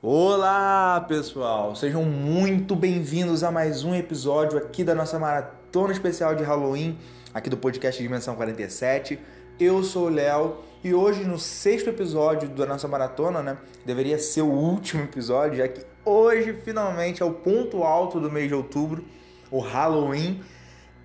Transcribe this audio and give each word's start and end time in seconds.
Olá, 0.00 1.04
pessoal! 1.08 1.74
Sejam 1.74 2.04
muito 2.04 2.76
bem-vindos 2.76 3.42
a 3.42 3.50
mais 3.50 3.82
um 3.82 3.92
episódio 3.96 4.56
aqui 4.56 4.84
da 4.84 4.94
nossa 4.94 5.18
maratona 5.18 5.92
especial 5.92 6.36
de 6.36 6.44
Halloween, 6.44 6.96
aqui 7.34 7.50
do 7.50 7.56
podcast 7.56 8.00
Dimensão 8.00 8.36
47. 8.36 9.18
Eu 9.58 9.82
sou 9.82 10.06
o 10.06 10.08
Léo 10.08 10.58
e 10.84 10.94
hoje, 10.94 11.24
no 11.24 11.36
sexto 11.36 11.90
episódio 11.90 12.48
da 12.48 12.64
nossa 12.64 12.86
maratona, 12.86 13.42
né? 13.42 13.58
Deveria 13.84 14.20
ser 14.20 14.42
o 14.42 14.48
último 14.48 15.02
episódio, 15.02 15.58
já 15.58 15.66
que 15.66 15.84
hoje 16.04 16.52
finalmente 16.64 17.20
é 17.20 17.26
o 17.26 17.32
ponto 17.32 17.82
alto 17.82 18.20
do 18.20 18.30
mês 18.30 18.46
de 18.46 18.54
outubro, 18.54 19.04
o 19.50 19.58
Halloween. 19.58 20.40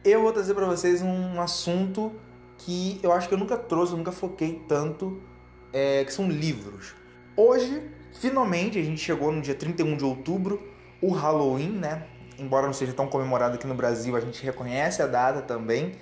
Eu 0.05 0.21
vou 0.21 0.31
trazer 0.31 0.53
para 0.53 0.67
vocês 0.67 1.01
um 1.01 1.41
assunto 1.41 2.11
que 2.59 2.99
eu 3.01 3.11
acho 3.11 3.27
que 3.27 3.33
eu 3.33 3.39
nunca 3.39 3.57
trouxe, 3.57 3.93
eu 3.93 3.97
nunca 3.97 4.11
foquei 4.11 4.61
tanto, 4.67 5.19
é, 5.73 6.05
que 6.05 6.13
são 6.13 6.29
livros. 6.29 6.93
Hoje 7.35 7.81
Finalmente, 8.14 8.80
a 8.80 8.84
gente 8.84 9.02
chegou 9.02 9.32
no 9.32 9.41
dia 9.41 9.55
31 9.55 9.98
de 9.98 10.05
outubro, 10.05 10.62
o 11.02 11.12
Halloween, 11.12 11.71
né? 11.71 12.04
Embora 12.38 12.66
não 12.66 12.73
seja 12.73 12.94
tão 12.94 13.08
comemorado 13.08 13.55
aqui 13.55 13.67
no 13.67 13.76
Brasil, 13.76 14.16
a 14.16 14.20
gente 14.20 14.44
reconhece 14.44 15.02
a 15.02 15.08
data 15.08 15.41
também. 15.41 15.95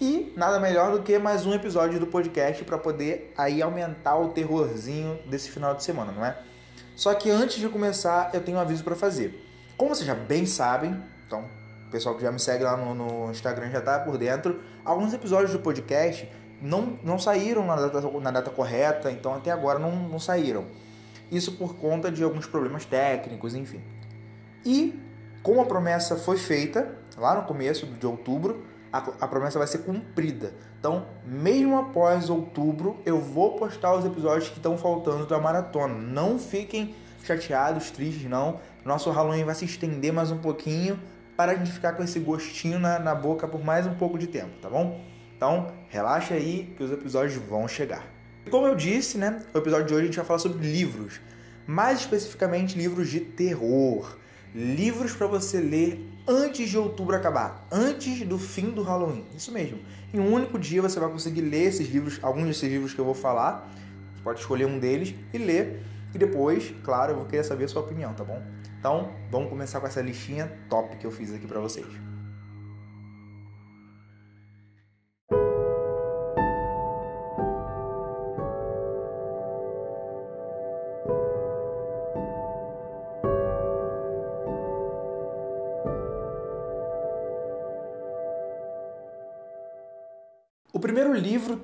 E 0.00 0.32
nada 0.36 0.60
melhor 0.60 0.92
do 0.92 1.02
que 1.02 1.18
mais 1.18 1.44
um 1.44 1.52
episódio 1.52 1.98
do 1.98 2.06
podcast 2.06 2.64
para 2.64 2.78
poder 2.78 3.32
aí 3.36 3.60
aumentar 3.60 4.16
o 4.16 4.28
terrorzinho 4.28 5.18
desse 5.28 5.50
final 5.50 5.74
de 5.74 5.82
semana, 5.82 6.12
não 6.12 6.24
é? 6.24 6.38
Só 6.94 7.12
que 7.14 7.30
antes 7.30 7.58
de 7.58 7.68
começar, 7.68 8.30
eu 8.32 8.40
tenho 8.40 8.58
um 8.58 8.60
aviso 8.60 8.84
para 8.84 8.94
fazer. 8.94 9.44
Como 9.76 9.94
vocês 9.94 10.06
já 10.06 10.14
bem 10.14 10.46
sabem, 10.46 10.96
então 11.26 11.44
o 11.86 11.90
pessoal 11.90 12.14
que 12.14 12.22
já 12.22 12.30
me 12.30 12.38
segue 12.38 12.64
lá 12.64 12.76
no, 12.76 12.94
no 12.94 13.30
Instagram 13.30 13.70
já 13.70 13.80
tá 13.80 13.98
por 13.98 14.16
dentro, 14.18 14.60
alguns 14.84 15.12
episódios 15.12 15.52
do 15.52 15.58
podcast 15.58 16.30
não, 16.60 16.98
não 17.02 17.18
saíram 17.18 17.64
na 17.66 17.76
data, 17.76 18.00
na 18.20 18.30
data 18.30 18.50
correta, 18.50 19.10
então 19.10 19.34
até 19.34 19.50
agora 19.50 19.78
não, 19.78 19.90
não 19.90 20.18
saíram. 20.18 20.64
Isso 21.30 21.52
por 21.52 21.76
conta 21.76 22.10
de 22.10 22.22
alguns 22.22 22.46
problemas 22.46 22.84
técnicos, 22.84 23.54
enfim. 23.54 23.82
E 24.64 24.98
como 25.42 25.60
a 25.60 25.66
promessa 25.66 26.16
foi 26.16 26.36
feita 26.36 26.96
lá 27.16 27.34
no 27.34 27.42
começo 27.42 27.86
de 27.86 28.06
outubro, 28.06 28.64
a, 28.92 28.98
a, 28.98 29.28
promessa 29.28 29.58
vai 29.58 29.66
ser 29.66 29.78
cumprida. 29.78 30.54
Então, 30.78 31.06
mesmo 31.24 31.78
após 31.78 32.30
outubro, 32.30 32.98
eu 33.04 33.20
vou 33.20 33.56
postar 33.56 33.94
os 33.94 34.04
episódios 34.04 34.48
que 34.48 34.56
estão 34.56 34.78
faltando 34.78 35.26
da 35.26 35.38
maratona. 35.38 35.94
Não 35.94 36.38
fiquem 36.38 36.94
chateados, 37.22 37.90
tristes, 37.90 38.28
não. 38.28 38.60
Nosso 38.84 39.10
Halloween 39.10 39.44
vai 39.44 39.54
se 39.54 39.64
estender 39.64 40.12
mais 40.12 40.30
um 40.30 40.38
pouquinho 40.38 40.98
para 41.36 41.52
a 41.52 41.54
gente 41.54 41.70
ficar 41.70 41.92
com 41.92 42.02
esse 42.02 42.18
gostinho 42.18 42.78
na, 42.78 42.98
na 42.98 43.14
boca 43.14 43.46
por 43.46 43.62
mais 43.62 43.86
um 43.86 43.94
pouco 43.94 44.18
de 44.18 44.26
tempo, 44.26 44.58
tá 44.60 44.68
bom? 44.68 45.00
Então, 45.36 45.72
relaxa 45.88 46.34
aí 46.34 46.74
que 46.76 46.82
os 46.82 46.90
episódios 46.90 47.34
vão 47.36 47.68
chegar. 47.68 48.17
Como 48.50 48.66
eu 48.66 48.74
disse, 48.74 49.18
né, 49.18 49.42
o 49.52 49.58
episódio 49.58 49.86
de 49.86 49.94
hoje 49.94 50.02
a 50.02 50.06
gente 50.06 50.16
vai 50.16 50.24
falar 50.24 50.38
sobre 50.38 50.66
livros, 50.66 51.20
mais 51.66 52.00
especificamente 52.00 52.78
livros 52.78 53.10
de 53.10 53.20
terror, 53.20 54.16
livros 54.54 55.12
para 55.12 55.26
você 55.26 55.60
ler 55.60 56.02
antes 56.26 56.70
de 56.70 56.78
outubro 56.78 57.14
acabar, 57.14 57.66
antes 57.70 58.26
do 58.26 58.38
fim 58.38 58.70
do 58.70 58.82
Halloween. 58.82 59.26
Isso 59.36 59.52
mesmo. 59.52 59.78
Em 60.14 60.18
um 60.18 60.32
único 60.32 60.58
dia 60.58 60.80
você 60.80 60.98
vai 60.98 61.10
conseguir 61.10 61.42
ler 61.42 61.64
esses 61.64 61.88
livros, 61.88 62.18
alguns 62.22 62.46
desses 62.46 62.70
livros 62.70 62.94
que 62.94 63.00
eu 63.00 63.04
vou 63.04 63.14
falar. 63.14 63.70
Você 64.14 64.22
pode 64.22 64.40
escolher 64.40 64.66
um 64.66 64.78
deles 64.78 65.14
e 65.32 65.38
ler. 65.38 65.82
E 66.14 66.18
depois, 66.18 66.72
claro, 66.82 67.12
eu 67.12 67.16
vou 67.16 67.26
querer 67.26 67.44
saber 67.44 67.64
a 67.64 67.68
sua 67.68 67.82
opinião, 67.82 68.14
tá 68.14 68.24
bom? 68.24 68.42
Então, 68.78 69.10
vamos 69.30 69.50
começar 69.50 69.78
com 69.78 69.86
essa 69.86 70.00
listinha 70.00 70.50
top 70.70 70.96
que 70.96 71.06
eu 71.06 71.10
fiz 71.10 71.34
aqui 71.34 71.46
para 71.46 71.60
vocês. 71.60 72.07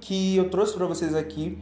Que 0.04 0.36
eu 0.36 0.50
trouxe 0.50 0.74
para 0.74 0.84
vocês 0.84 1.14
aqui 1.14 1.58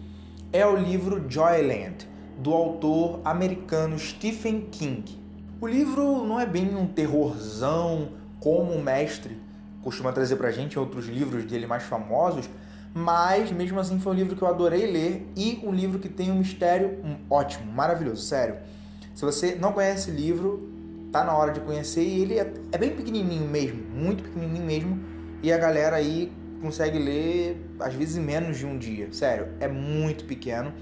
é 0.53 0.67
o 0.67 0.75
livro 0.75 1.25
Joyland, 1.29 2.09
do 2.39 2.53
autor 2.53 3.21
americano 3.25 3.97
Stephen 3.97 4.63
King. 4.63 5.17
O 5.61 5.67
livro 5.69 6.27
não 6.27 6.41
é 6.41 6.45
bem 6.45 6.75
um 6.75 6.89
terrorzão 6.89 8.09
como 8.41 8.73
o 8.73 8.83
mestre 8.83 9.41
costuma 9.81 10.11
trazer 10.11 10.35
pra 10.35 10.51
gente 10.51 10.77
outros 10.77 11.07
livros 11.07 11.45
dele 11.45 11.69
mais 11.69 11.85
famosos, 11.85 12.51
mas 12.93 13.53
mesmo 13.53 13.79
assim 13.79 14.01
foi 14.01 14.13
um 14.13 14.17
livro 14.17 14.35
que 14.35 14.43
eu 14.43 14.49
adorei 14.49 14.91
ler 14.91 15.25
e 15.37 15.61
um 15.63 15.71
livro 15.71 16.01
que 16.01 16.09
tem 16.09 16.33
um 16.33 16.39
mistério 16.39 16.99
ótimo, 17.31 17.71
maravilhoso, 17.73 18.23
sério. 18.23 18.57
Se 19.15 19.25
você 19.25 19.55
não 19.55 19.73
conhece 19.73 20.11
esse 20.11 20.21
livro, 20.21 20.69
tá 21.13 21.23
na 21.23 21.33
hora 21.33 21.53
de 21.53 21.61
conhecer 21.61 22.03
e 22.03 22.23
ele 22.23 22.41
é, 22.41 22.53
é 22.73 22.79
bem 22.79 22.91
pequenininho 22.91 23.49
mesmo, 23.49 23.81
muito 23.95 24.25
pequenininho 24.25 24.67
mesmo, 24.67 25.01
e 25.45 25.53
a 25.53 25.59
galera 25.59 25.95
aí 25.95 26.33
consegue 26.63 26.99
ler, 26.99 27.61
às 27.81 27.93
vezes, 27.93 28.17
em 28.17 28.23
menos 28.23 28.57
de 28.57 28.65
um 28.65 28.79
dia. 28.79 29.13
Sério, 29.13 29.49
é 29.61 29.69
muito 29.69 30.25
pequeno, 30.25 30.73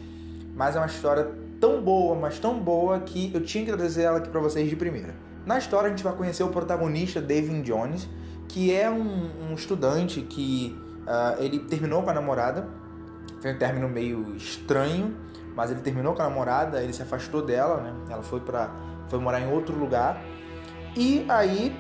mas 0.55 0.77
é 0.77 0.79
uma 0.79 0.87
história 0.87 1.29
tão 1.59 1.83
boa, 1.83 2.15
mas 2.15 2.39
tão 2.39 2.61
boa 2.61 3.01
que 3.01 3.33
eu 3.35 3.43
tinha 3.43 3.65
que 3.65 3.73
trazer 3.73 4.03
ela 4.03 4.19
aqui 4.19 4.29
para 4.29 4.41
vocês 4.41 4.69
de 4.69 4.77
primeira. 4.77 5.15
Na 5.45 5.59
história, 5.59 5.87
a 5.87 5.91
gente 5.91 6.05
vai 6.05 6.15
conhecer 6.15 6.43
o 6.43 6.49
protagonista, 6.49 7.21
David 7.21 7.63
Jones, 7.63 8.09
que 8.47 8.75
é 8.75 8.91
um, 8.91 9.51
um 9.51 9.55
estudante 9.55 10.21
que 10.21 10.79
uh, 11.01 11.43
ele 11.43 11.61
terminou 11.61 12.03
com 12.03 12.11
a 12.11 12.15
namorada. 12.15 12.69
Foi 13.41 13.55
um 13.55 13.59
término 13.59 13.89
meio 13.89 14.37
estranho, 14.37 15.17
mas 15.57 15.71
ele 15.71 15.81
terminou 15.81 16.15
com 16.15 16.23
a 16.23 16.29
namorada, 16.29 16.83
ele 16.83 16.93
se 16.93 17.03
afastou 17.03 17.43
dela, 17.43 17.81
né? 17.81 17.95
Ela 18.11 18.23
foi 18.23 18.41
para 18.41 18.71
foi 19.09 19.19
morar 19.19 19.41
em 19.41 19.51
outro 19.51 19.77
lugar. 19.77 20.23
E 20.97 21.25
aí 21.29 21.75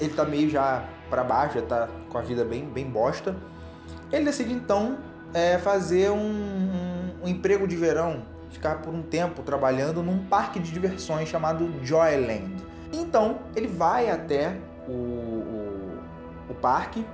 ele 0.00 0.12
tá 0.12 0.24
meio 0.24 0.50
já 0.50 0.88
para 1.08 1.22
baixo, 1.24 1.58
já 1.58 1.66
tá 1.66 1.88
com 2.08 2.18
a 2.18 2.20
vida 2.20 2.44
bem, 2.44 2.64
bem 2.64 2.86
bosta. 2.86 3.36
Ele 4.12 4.24
decide 4.24 4.52
então 4.52 4.98
é, 5.32 5.58
fazer 5.58 6.10
um, 6.10 6.16
um, 6.16 7.10
um, 7.24 7.28
emprego 7.28 7.66
de 7.66 7.76
verão, 7.76 8.22
ficar 8.50 8.76
por 8.76 8.94
um 8.94 9.02
tempo 9.02 9.42
trabalhando 9.42 10.02
num 10.02 10.24
parque 10.24 10.58
de 10.58 10.72
diversões 10.72 11.28
chamado 11.28 11.72
Joyland. 11.82 12.54
Então 12.92 13.38
ele 13.56 13.66
vai 13.66 14.10
até 14.10 14.56
o, 14.86 14.92
o, 14.92 15.98
o 16.50 16.54
parque, 16.54 17.04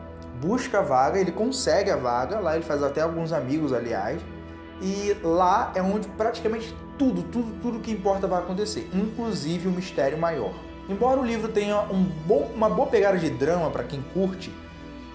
busca 0.40 0.78
a 0.78 0.82
vaga, 0.82 1.18
ele 1.18 1.32
consegue 1.32 1.90
a 1.90 1.96
vaga, 1.96 2.38
lá 2.40 2.54
ele 2.54 2.64
faz 2.64 2.82
até 2.82 3.00
alguns 3.00 3.32
amigos, 3.32 3.72
aliás, 3.72 4.20
e 4.82 5.16
lá 5.22 5.72
é 5.74 5.82
onde 5.82 6.08
praticamente 6.08 6.74
tudo, 6.98 7.22
tudo, 7.22 7.60
tudo 7.62 7.80
que 7.80 7.90
importa 7.90 8.26
vai 8.26 8.40
acontecer, 8.40 8.88
inclusive 8.92 9.68
o 9.68 9.70
mistério 9.70 10.18
maior. 10.18 10.52
Embora 10.90 11.20
o 11.20 11.24
livro 11.24 11.52
tenha 11.52 11.82
um 11.82 12.02
bom, 12.02 12.50
uma 12.52 12.68
boa 12.68 12.88
pegada 12.88 13.16
de 13.16 13.30
drama 13.30 13.70
para 13.70 13.84
quem 13.84 14.02
curte, 14.12 14.52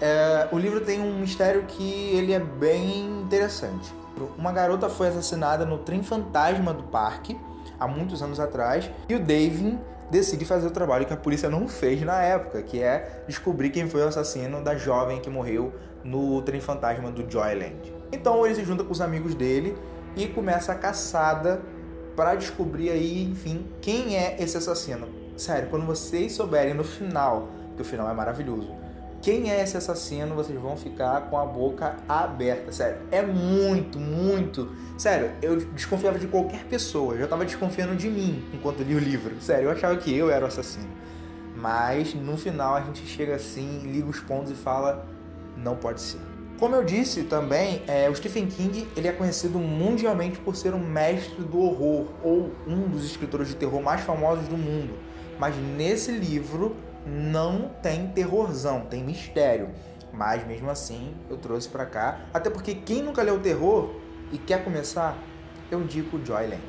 é, 0.00 0.48
o 0.50 0.58
livro 0.58 0.80
tem 0.80 1.02
um 1.02 1.20
mistério 1.20 1.64
que 1.64 2.16
ele 2.16 2.32
é 2.32 2.40
bem 2.40 3.04
interessante. 3.20 3.92
Uma 4.38 4.52
garota 4.52 4.88
foi 4.88 5.08
assassinada 5.08 5.66
no 5.66 5.76
trem 5.76 6.02
fantasma 6.02 6.72
do 6.72 6.84
parque 6.84 7.38
há 7.78 7.86
muitos 7.86 8.22
anos 8.22 8.40
atrás 8.40 8.90
e 9.06 9.14
o 9.14 9.20
David 9.20 9.78
decide 10.10 10.46
fazer 10.46 10.66
o 10.66 10.70
trabalho 10.70 11.04
que 11.04 11.12
a 11.12 11.16
polícia 11.16 11.50
não 11.50 11.68
fez 11.68 12.00
na 12.00 12.22
época, 12.22 12.62
que 12.62 12.82
é 12.82 13.24
descobrir 13.28 13.68
quem 13.68 13.86
foi 13.86 14.00
o 14.00 14.08
assassino 14.08 14.64
da 14.64 14.76
jovem 14.76 15.20
que 15.20 15.28
morreu 15.28 15.74
no 16.02 16.40
trem 16.40 16.60
fantasma 16.60 17.10
do 17.10 17.30
Joyland. 17.30 17.92
Então 18.10 18.46
ele 18.46 18.54
se 18.54 18.64
junta 18.64 18.82
com 18.82 18.92
os 18.92 19.02
amigos 19.02 19.34
dele 19.34 19.76
e 20.16 20.26
começa 20.26 20.72
a 20.72 20.74
caçada 20.74 21.60
para 22.16 22.34
descobrir 22.34 22.88
aí, 22.88 23.24
enfim, 23.24 23.66
quem 23.82 24.16
é 24.16 24.36
esse 24.40 24.56
assassino. 24.56 25.25
Sério, 25.36 25.68
quando 25.68 25.84
vocês 25.84 26.32
souberem 26.32 26.74
no 26.74 26.84
final, 26.84 27.48
que 27.76 27.82
o 27.82 27.84
final 27.84 28.08
é 28.08 28.14
maravilhoso, 28.14 28.74
quem 29.20 29.50
é 29.50 29.62
esse 29.62 29.76
assassino, 29.76 30.34
vocês 30.34 30.58
vão 30.58 30.76
ficar 30.76 31.22
com 31.22 31.36
a 31.36 31.44
boca 31.44 31.96
aberta. 32.08 32.70
Sério, 32.70 32.98
é 33.10 33.22
muito, 33.22 33.98
muito. 33.98 34.70
Sério, 34.96 35.32
eu 35.42 35.56
desconfiava 35.56 36.18
de 36.18 36.26
qualquer 36.26 36.64
pessoa. 36.64 37.14
Eu 37.14 37.20
já 37.20 37.26
tava 37.26 37.44
desconfiando 37.44 37.96
de 37.96 38.08
mim 38.08 38.44
enquanto 38.52 38.82
li 38.82 38.94
o 38.94 38.98
livro. 38.98 39.34
Sério, 39.40 39.64
eu 39.64 39.70
achava 39.72 39.96
que 39.96 40.14
eu 40.14 40.30
era 40.30 40.44
o 40.44 40.48
assassino. 40.48 40.88
Mas 41.56 42.14
no 42.14 42.36
final 42.36 42.76
a 42.76 42.82
gente 42.82 43.04
chega 43.06 43.34
assim, 43.34 43.80
liga 43.80 44.08
os 44.08 44.20
pontos 44.20 44.52
e 44.52 44.54
fala: 44.54 45.06
não 45.56 45.74
pode 45.74 46.00
ser. 46.00 46.20
Como 46.58 46.74
eu 46.74 46.84
disse 46.84 47.24
também, 47.24 47.82
é, 47.86 48.08
o 48.08 48.14
Stephen 48.14 48.46
King 48.46 48.88
ele 48.96 49.08
é 49.08 49.12
conhecido 49.12 49.58
mundialmente 49.58 50.38
por 50.38 50.56
ser 50.56 50.72
um 50.72 50.78
mestre 50.78 51.42
do 51.42 51.60
horror 51.60 52.06
ou 52.22 52.50
um 52.66 52.88
dos 52.88 53.04
escritores 53.04 53.48
de 53.48 53.56
terror 53.56 53.82
mais 53.82 54.02
famosos 54.02 54.46
do 54.48 54.56
mundo. 54.56 54.94
Mas 55.38 55.56
nesse 55.56 56.12
livro 56.12 56.76
não 57.06 57.68
tem 57.82 58.08
terrorzão, 58.08 58.86
tem 58.86 59.04
mistério. 59.04 59.68
Mas 60.12 60.46
mesmo 60.46 60.70
assim 60.70 61.14
eu 61.28 61.36
trouxe 61.36 61.68
para 61.68 61.86
cá, 61.86 62.20
até 62.32 62.48
porque 62.48 62.74
quem 62.74 63.02
nunca 63.02 63.22
leu 63.22 63.38
terror 63.38 63.90
e 64.32 64.38
quer 64.38 64.64
começar, 64.64 65.16
eu 65.70 65.82
indico 65.82 66.18
Joyland. 66.24 66.62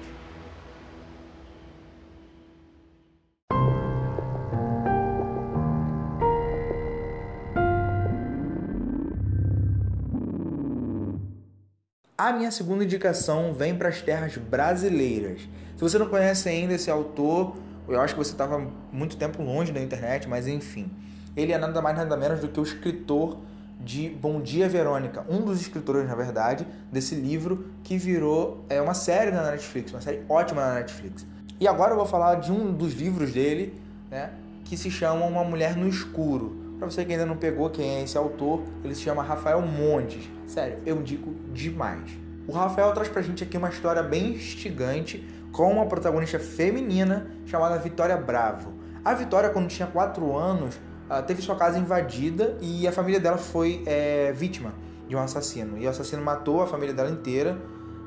A 12.17 12.33
minha 12.33 12.49
segunda 12.49 12.83
indicação 12.83 13.53
vem 13.53 13.77
para 13.77 13.89
as 13.89 14.01
terras 14.01 14.35
brasileiras 14.37 15.41
Se 15.75 15.81
você 15.81 15.99
não 15.99 16.09
conhece 16.09 16.49
ainda 16.49 16.73
esse 16.73 16.89
autor, 16.89 17.55
eu 17.93 18.01
acho 18.01 18.13
que 18.13 18.19
você 18.19 18.31
estava 18.31 18.65
muito 18.91 19.17
tempo 19.17 19.41
longe 19.41 19.71
da 19.71 19.81
internet, 19.81 20.27
mas 20.27 20.47
enfim. 20.47 20.91
Ele 21.35 21.51
é 21.51 21.57
nada 21.57 21.81
mais 21.81 21.95
nada 21.95 22.17
menos 22.17 22.39
do 22.39 22.47
que 22.47 22.59
o 22.59 22.63
escritor 22.63 23.37
de 23.79 24.09
Bom 24.09 24.41
Dia 24.41 24.67
Verônica, 24.67 25.23
um 25.29 25.41
dos 25.41 25.61
escritores, 25.61 26.07
na 26.07 26.15
verdade, 26.15 26.65
desse 26.91 27.15
livro 27.15 27.67
que 27.83 27.97
virou 27.97 28.65
é, 28.69 28.81
uma 28.81 28.93
série 28.93 29.31
na 29.31 29.51
Netflix, 29.51 29.91
uma 29.91 30.01
série 30.01 30.21
ótima 30.27 30.61
na 30.61 30.73
Netflix. 30.75 31.25
E 31.59 31.67
agora 31.67 31.91
eu 31.91 31.97
vou 31.97 32.05
falar 32.05 32.35
de 32.35 32.51
um 32.51 32.73
dos 32.73 32.93
livros 32.93 33.31
dele, 33.33 33.79
né, 34.09 34.31
que 34.65 34.75
se 34.75 34.89
chama 34.89 35.25
Uma 35.25 35.43
Mulher 35.43 35.75
no 35.75 35.87
Escuro. 35.87 36.65
Para 36.77 36.89
você 36.89 37.05
que 37.05 37.11
ainda 37.11 37.25
não 37.25 37.37
pegou 37.37 37.69
quem 37.69 37.97
é 37.97 38.03
esse 38.03 38.17
autor, 38.17 38.61
ele 38.83 38.93
se 38.93 39.01
chama 39.01 39.23
Rafael 39.23 39.61
Montes. 39.61 40.29
Sério, 40.45 40.77
eu 40.85 40.99
indico 40.99 41.33
demais. 41.53 42.26
O 42.47 42.53
Rafael 42.53 42.93
traz 42.93 43.09
pra 43.09 43.21
gente 43.21 43.43
aqui 43.43 43.57
uma 43.57 43.67
história 43.67 44.01
bem 44.01 44.29
instigante 44.35 45.27
com 45.51 45.69
uma 45.69 45.85
protagonista 45.85 46.39
feminina 46.39 47.27
chamada 47.45 47.77
Vitória 47.77 48.15
Bravo. 48.15 48.73
A 49.03 49.13
Vitória, 49.13 49.49
quando 49.49 49.67
tinha 49.67 49.85
4 49.85 50.33
anos, 50.37 50.79
teve 51.25 51.41
sua 51.41 51.57
casa 51.57 51.77
invadida 51.77 52.57
e 52.61 52.87
a 52.87 52.91
família 52.93 53.19
dela 53.19 53.37
foi 53.37 53.83
é, 53.85 54.31
vítima 54.31 54.73
de 55.09 55.15
um 55.15 55.19
assassino. 55.19 55.77
E 55.77 55.85
o 55.85 55.89
assassino 55.89 56.23
matou 56.23 56.61
a 56.61 56.67
família 56.67 56.93
dela 56.93 57.09
inteira, 57.09 57.57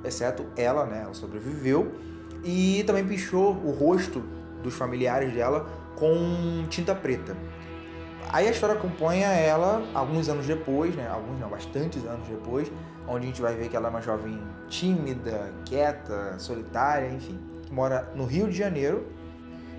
exceto 0.03 0.47
ela, 0.57 0.87
né? 0.87 1.03
Ela 1.05 1.13
sobreviveu. 1.13 1.93
E 2.43 2.83
também 2.87 3.07
pichou 3.07 3.53
o 3.63 3.71
rosto 3.71 4.23
dos 4.63 4.73
familiares 4.73 5.35
dela 5.35 5.67
com 5.97 6.65
tinta 6.71 6.95
preta. 6.95 7.37
Aí 8.33 8.47
a 8.47 8.51
história 8.51 8.75
acompanha 8.75 9.27
ela 9.27 9.83
alguns 9.93 10.29
anos 10.31 10.47
depois, 10.47 10.95
né? 10.95 11.09
Alguns 11.09 11.39
não, 11.39 11.49
bastantes 11.51 12.05
anos 12.07 12.27
depois, 12.29 12.71
onde 13.11 13.25
a 13.25 13.29
gente 13.29 13.43
vai 13.43 13.55
ver 13.55 13.69
que 13.69 13.77
ela 13.77 13.89
é 13.89 13.91
uma 13.91 14.01
jovem 14.01 14.41
tímida, 14.69 15.53
quieta, 15.65 16.39
solitária, 16.39 17.09
enfim, 17.09 17.39
que 17.63 17.73
mora 17.73 18.11
no 18.15 18.25
Rio 18.25 18.49
de 18.49 18.57
Janeiro. 18.57 19.07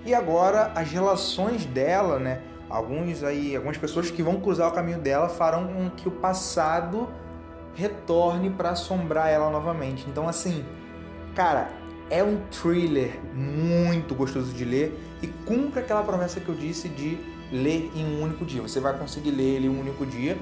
E 0.04 0.14
agora 0.14 0.72
as 0.74 0.90
relações 0.90 1.64
dela, 1.64 2.18
né? 2.18 2.42
Alguns 2.68 3.22
aí, 3.22 3.56
algumas 3.56 3.78
pessoas 3.78 4.10
que 4.10 4.22
vão 4.22 4.40
cruzar 4.40 4.68
o 4.68 4.72
caminho 4.72 4.98
dela 4.98 5.28
farão 5.28 5.66
com 5.66 5.90
que 5.90 6.08
o 6.08 6.10
passado 6.10 7.08
retorne 7.74 8.50
para 8.50 8.70
assombrar 8.70 9.28
ela 9.28 9.50
novamente. 9.50 10.06
Então 10.08 10.28
assim, 10.28 10.64
cara, 11.34 11.70
é 12.10 12.22
um 12.22 12.40
thriller 12.50 13.18
muito 13.34 14.14
gostoso 14.14 14.52
de 14.52 14.64
ler 14.64 14.98
e 15.22 15.26
cumpre 15.26 15.80
aquela 15.80 16.02
promessa 16.02 16.40
que 16.40 16.48
eu 16.48 16.54
disse 16.54 16.88
de 16.88 17.18
ler 17.50 17.90
em 17.94 18.04
um 18.04 18.22
único 18.22 18.44
dia. 18.44 18.60
Você 18.60 18.80
vai 18.80 18.96
conseguir 18.98 19.30
ler 19.30 19.56
ele 19.56 19.66
em 19.66 19.70
um 19.70 19.80
único 19.80 20.04
dia. 20.04 20.36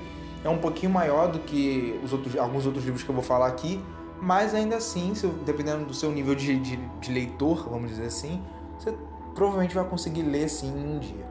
É 0.45 0.49
um 0.49 0.59
pouquinho 0.59 0.93
maior 0.93 1.31
do 1.31 1.39
que 1.41 1.99
os 2.03 2.13
outros, 2.13 2.37
alguns 2.37 2.67
outros 2.67 2.85
livros 2.85 3.03
que 3.03 3.11
eu 3.11 3.15
vou 3.15 3.25
falar 3.25 3.47
aqui, 3.47 3.81
mas 4.21 4.55
ainda 4.55 4.77
assim, 4.77 5.15
se, 5.15 5.27
dependendo 5.27 5.85
do 5.85 5.95
seu 5.95 6.11
nível 6.11 6.35
de, 6.35 6.59
de, 6.59 6.77
de 6.77 7.13
leitor, 7.13 7.69
vamos 7.69 7.91
dizer 7.91 8.07
assim, 8.07 8.43
você 8.79 8.95
provavelmente 9.35 9.75
vai 9.75 9.85
conseguir 9.85 10.23
ler 10.23 10.49
sim 10.49 10.69
em 10.69 10.97
um 10.97 10.99
dia. 10.99 11.27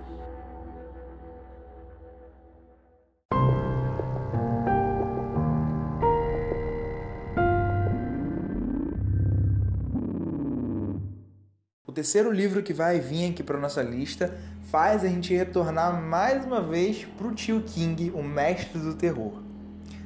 Terceiro 11.99 12.31
livro 12.31 12.63
que 12.63 12.71
vai 12.71 12.97
vir 12.97 13.29
aqui 13.29 13.43
para 13.43 13.59
nossa 13.59 13.81
lista 13.81 14.33
faz 14.71 15.03
a 15.03 15.07
gente 15.09 15.35
retornar 15.35 16.01
mais 16.01 16.45
uma 16.45 16.61
vez 16.61 17.05
para 17.17 17.27
o 17.27 17.33
tio 17.33 17.61
King, 17.61 18.09
o 18.15 18.23
mestre 18.23 18.79
do 18.79 18.93
terror. 18.93 19.33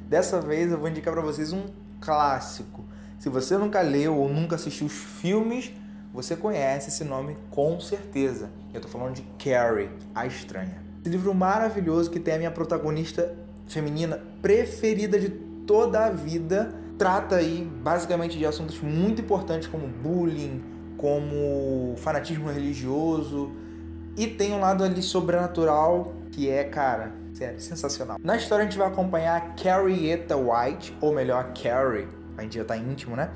Dessa 0.08 0.40
vez 0.40 0.72
eu 0.72 0.78
vou 0.78 0.88
indicar 0.88 1.14
para 1.14 1.22
vocês 1.22 1.52
um 1.52 1.66
clássico. 2.00 2.84
Se 3.16 3.28
você 3.28 3.56
nunca 3.56 3.80
leu 3.80 4.16
ou 4.16 4.28
nunca 4.28 4.56
assistiu 4.56 4.88
os 4.88 4.92
filmes, 4.92 5.72
você 6.12 6.34
conhece 6.34 6.88
esse 6.88 7.04
nome 7.04 7.36
com 7.48 7.78
certeza. 7.78 8.50
Eu 8.72 8.80
estou 8.80 8.90
falando 8.90 9.14
de 9.14 9.22
Carrie, 9.38 9.88
a 10.12 10.26
Estranha. 10.26 10.82
Esse 11.00 11.10
livro 11.10 11.32
maravilhoso 11.32 12.10
que 12.10 12.18
tem 12.18 12.34
a 12.34 12.38
minha 12.38 12.50
protagonista 12.50 13.36
feminina 13.68 14.20
preferida 14.42 15.16
de 15.16 15.28
toda 15.28 16.06
a 16.06 16.10
vida. 16.10 16.74
Trata 16.98 17.36
aí 17.36 17.64
basicamente 17.84 18.36
de 18.36 18.44
assuntos 18.44 18.80
muito 18.80 19.22
importantes 19.22 19.68
como 19.68 19.86
bullying, 19.86 20.73
como 21.04 21.94
fanatismo 21.98 22.50
religioso 22.50 23.52
e 24.16 24.26
tem 24.26 24.54
um 24.54 24.60
lado 24.60 24.82
ali 24.82 25.02
sobrenatural 25.02 26.14
que 26.32 26.48
é, 26.48 26.64
cara, 26.64 27.12
sério, 27.34 27.60
sensacional. 27.60 28.16
Na 28.24 28.36
história 28.36 28.64
a 28.64 28.66
gente 28.66 28.78
vai 28.78 28.88
acompanhar 28.88 29.36
a 29.36 29.40
Carrieta 29.62 30.34
White, 30.34 30.96
ou 31.02 31.14
melhor, 31.14 31.40
a 31.40 31.44
Carrie, 31.44 32.08
a 32.38 32.42
gente 32.42 32.56
já 32.56 32.64
tá 32.64 32.74
íntimo, 32.74 33.14
né? 33.16 33.28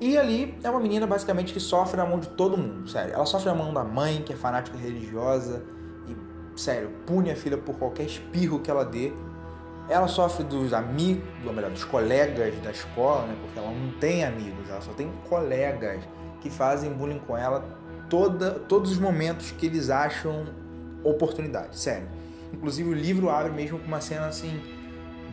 E 0.00 0.16
ali 0.16 0.56
é 0.64 0.70
uma 0.70 0.80
menina 0.80 1.06
basicamente 1.06 1.52
que 1.52 1.60
sofre 1.60 1.98
na 1.98 2.06
mão 2.06 2.18
de 2.18 2.28
todo 2.28 2.56
mundo, 2.56 2.88
sério. 2.88 3.12
Ela 3.12 3.26
sofre 3.26 3.50
na 3.50 3.54
mão 3.54 3.74
da 3.74 3.84
mãe, 3.84 4.22
que 4.22 4.32
é 4.32 4.36
fanática 4.36 4.78
religiosa, 4.78 5.62
e, 6.08 6.58
sério, 6.58 6.88
pune 7.04 7.30
a 7.30 7.36
filha 7.36 7.58
por 7.58 7.76
qualquer 7.76 8.04
espirro 8.04 8.60
que 8.60 8.70
ela 8.70 8.86
dê. 8.86 9.12
Ela 9.88 10.08
sofre 10.08 10.44
dos 10.44 10.72
amigos, 10.72 11.24
ou 11.46 11.52
melhor, 11.52 11.70
dos 11.70 11.84
colegas 11.84 12.54
da 12.60 12.70
escola, 12.70 13.26
né? 13.26 13.36
Porque 13.40 13.58
ela 13.58 13.70
não 13.70 13.92
tem 13.98 14.24
amigos, 14.24 14.68
ela 14.68 14.80
só 14.80 14.92
tem 14.92 15.12
colegas 15.28 16.02
que 16.40 16.50
fazem 16.50 16.92
bullying 16.92 17.20
com 17.20 17.36
ela 17.36 17.64
toda, 18.08 18.52
todos 18.52 18.92
os 18.92 18.98
momentos 18.98 19.50
que 19.52 19.66
eles 19.66 19.90
acham 19.90 20.46
oportunidade, 21.04 21.78
sério. 21.78 22.08
Inclusive 22.52 22.88
o 22.88 22.94
livro 22.94 23.30
abre 23.30 23.52
mesmo 23.52 23.78
com 23.78 23.86
uma 23.86 24.00
cena 24.00 24.26
assim 24.26 24.60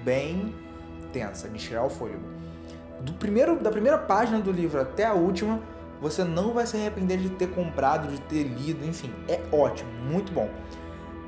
bem 0.03 0.53
tensa, 1.11 1.47
de 1.47 1.57
tirar 1.57 1.83
o 1.83 1.89
fôlego. 1.89 2.23
Do 3.01 3.13
primeiro, 3.13 3.59
da 3.59 3.71
primeira 3.71 3.97
página 3.97 4.39
do 4.39 4.51
livro 4.51 4.79
até 4.81 5.05
a 5.05 5.13
última, 5.13 5.59
você 6.01 6.23
não 6.23 6.53
vai 6.53 6.65
se 6.65 6.75
arrepender 6.75 7.17
de 7.17 7.29
ter 7.29 7.49
comprado, 7.49 8.07
de 8.07 8.19
ter 8.21 8.43
lido, 8.43 8.85
enfim, 8.85 9.13
é 9.27 9.39
ótimo, 9.51 9.89
muito 10.03 10.31
bom. 10.31 10.49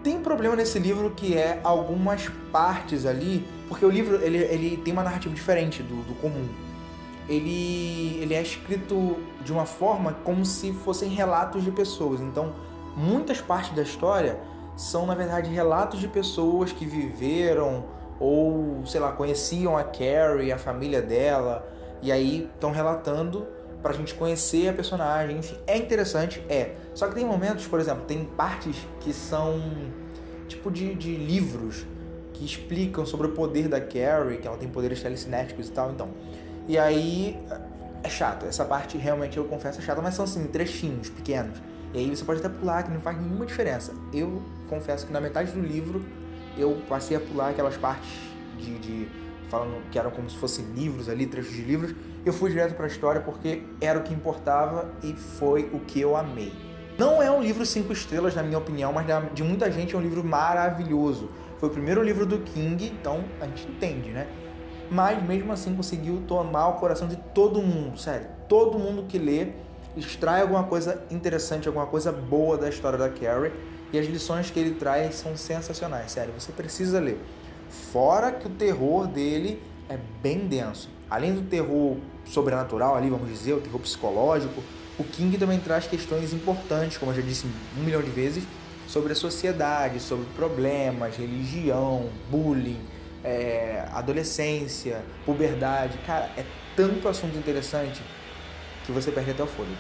Tem 0.06 0.16
um 0.16 0.22
problema 0.22 0.56
nesse 0.56 0.80
livro 0.80 1.10
que 1.10 1.36
é 1.36 1.60
algumas 1.64 2.30
partes 2.52 3.06
ali, 3.06 3.46
porque 3.68 3.86
o 3.86 3.90
livro 3.90 4.24
ele, 4.24 4.38
ele 4.38 4.78
tem 4.78 4.94
uma 4.94 5.04
narrativa 5.04 5.34
diferente 5.34 5.84
do, 5.84 5.96
do 6.04 6.14
comum 6.22 6.48
ele, 7.28 8.20
ele 8.22 8.34
é 8.34 8.42
escrito 8.42 9.18
de 9.44 9.52
uma 9.52 9.66
forma 9.66 10.14
como 10.24 10.46
se 10.46 10.72
fossem 10.72 11.10
relatos 11.10 11.64
de 11.64 11.72
pessoas. 11.72 12.22
Então, 12.22 12.54
muitas 12.96 13.42
partes 13.42 13.76
da 13.76 13.82
história 13.82 14.40
são, 14.76 15.06
na 15.06 15.16
verdade, 15.16 15.50
relatos 15.50 16.00
de 16.00 16.08
pessoas 16.08 16.72
que 16.72 16.86
viveram 16.86 17.86
ou, 18.20 18.86
sei 18.86 19.00
lá, 19.00 19.12
conheciam 19.12 19.78
a 19.78 19.84
Carrie, 19.84 20.52
a 20.52 20.58
família 20.58 21.02
dela, 21.02 21.68
e 22.02 22.12
aí 22.12 22.50
estão 22.54 22.72
relatando 22.72 23.46
pra 23.86 23.94
gente 23.94 24.16
conhecer 24.16 24.68
a 24.68 24.74
personagem. 24.74 25.38
Enfim, 25.38 25.56
é 25.68 25.78
interessante, 25.78 26.44
é. 26.50 26.72
Só 26.96 27.08
que 27.08 27.14
tem 27.14 27.24
momentos, 27.24 27.68
por 27.68 27.80
exemplo, 27.80 28.04
tem 28.06 28.26
partes 28.26 28.76
que 29.00 29.14
são 29.14 29.62
tipo 30.48 30.72
de, 30.72 30.96
de 30.96 31.16
livros 31.16 31.86
que 32.34 32.44
explicam 32.44 33.06
sobre 33.06 33.28
o 33.28 33.34
poder 33.34 33.68
da 33.68 33.80
Carrie, 33.80 34.38
que 34.38 34.48
ela 34.48 34.58
tem 34.58 34.68
poderes 34.68 35.04
telecinéticos 35.04 35.68
e 35.68 35.72
tal. 35.72 35.92
Então, 35.92 36.10
e 36.68 36.80
aí 36.80 37.40
é 38.02 38.10
chato. 38.10 38.48
Essa 38.48 38.66
parte 38.66 38.98
realmente 38.98 39.38
eu 39.38 39.46
confesso 39.46 39.80
é 39.80 39.84
chata, 39.84 40.02
mas 40.02 40.16
são 40.16 40.26
assim, 40.26 40.48
trechinhos 40.48 41.12
pequenos. 41.12 41.62
E 41.94 42.00
aí 42.00 42.10
você 42.10 42.26
pode 42.26 42.40
até 42.40 42.50
pular, 42.50 42.82
que 42.82 42.90
não 42.90 43.00
faz 43.00 43.22
nenhuma 43.22 43.46
diferença. 43.46 43.94
Eu 44.12 44.42
confesso 44.68 45.06
que 45.06 45.14
na 45.14 45.22
metade 45.22 45.52
do 45.52 45.62
livro 45.62 46.04
eu 46.58 46.82
passei 46.90 47.16
a 47.16 47.20
pular 47.20 47.50
aquelas 47.50 47.78
partes 47.78 48.10
de, 48.58 48.80
de 48.80 49.25
falando 49.56 49.90
que 49.90 49.98
eram 49.98 50.12
como 50.12 50.30
se 50.30 50.36
fossem 50.36 50.66
livros 50.76 51.08
ali, 51.08 51.26
trechos 51.26 51.54
de 51.54 51.62
livros. 51.62 51.96
Eu 52.26 52.34
fui 52.34 52.50
direto 52.50 52.76
para 52.76 52.86
a 52.86 52.88
história 52.88 53.22
porque 53.22 53.64
era 53.80 54.00
o 54.00 54.04
que 54.04 54.14
importava 54.14 54.92
e 55.02 55.14
foi 55.14 55.70
o 55.74 55.80
que 55.80 56.02
eu 56.02 56.18
amei. 56.18 56.52
Não 56.98 57.22
é 57.22 57.30
um 57.32 57.42
livro 57.42 57.66
cinco 57.66 57.92
estrelas, 57.94 58.36
na 58.36 58.44
minha 58.44 58.58
opinião, 58.58 58.92
mas 58.92 59.06
de 59.34 59.44
muita 59.44 59.72
gente 59.72 59.96
é 59.96 59.98
um 59.98 60.02
livro 60.02 60.24
maravilhoso. 60.24 61.30
Foi 61.58 61.70
o 61.70 61.72
primeiro 61.72 62.04
livro 62.04 62.26
do 62.26 62.40
King, 62.40 62.86
então 62.86 63.24
a 63.40 63.46
gente 63.46 63.68
entende, 63.68 64.10
né? 64.10 64.28
mas 64.90 65.22
mesmo 65.24 65.52
assim 65.52 65.76
conseguiu 65.76 66.22
tomar 66.28 66.68
o 66.68 66.74
coração 66.74 67.08
de 67.08 67.16
todo 67.16 67.62
mundo, 67.62 67.98
sério. 67.98 68.28
Todo 68.48 68.78
mundo 68.78 69.06
que 69.08 69.18
lê 69.18 69.50
extrai 69.98 70.42
alguma 70.42 70.64
coisa 70.64 71.04
interessante, 71.10 71.68
alguma 71.68 71.88
coisa 71.88 72.12
boa 72.12 72.58
da 72.58 72.70
história 72.70 72.98
da 72.98 73.10
Carrie 73.10 73.52
e 73.92 73.98
as 73.98 74.06
lições 74.06 74.52
que 74.52 74.60
ele 74.60 74.76
traz 74.76 75.16
são 75.16 75.36
sensacionais, 75.36 76.12
sério. 76.12 76.34
Você 76.38 76.52
precisa 76.52 77.00
ler. 77.00 77.20
Fora 77.70 78.32
que 78.32 78.48
o 78.48 78.50
terror 78.50 79.08
dele 79.08 79.62
é 79.90 79.98
bem 80.22 80.48
denso. 80.48 80.90
Além 81.10 81.34
do 81.34 81.42
terror 81.42 81.98
sobrenatural 82.26 82.96
ali, 82.96 83.10
vamos 83.10 83.30
dizer, 83.30 83.54
o 83.54 83.62
terror 83.62 83.80
psicológico, 83.80 84.64
o 84.98 85.04
King 85.04 85.38
também 85.38 85.60
traz 85.60 85.88
questões 85.88 86.34
importantes, 86.34 86.98
como 86.98 87.12
eu 87.12 87.16
já 87.16 87.22
disse 87.22 87.46
um 87.78 87.84
milhão 87.84 88.02
de 88.02 88.10
vezes, 88.10 88.44
sobre 88.88 89.14
a 89.14 89.16
sociedade, 89.16 90.00
sobre 90.00 90.26
problemas, 90.36 91.18
religião, 91.18 92.10
bullying, 92.30 92.80
é, 93.24 93.88
adolescência, 93.92 95.04
puberdade. 95.26 95.98
Cara, 96.06 96.30
é 96.38 96.46
tanto 96.76 97.08
assunto 97.08 97.38
interessante 97.38 98.02
que 98.86 98.92
você 98.92 99.12
perde 99.12 99.32
até 99.32 99.44
o 99.44 99.48
fôlego. 99.48 99.76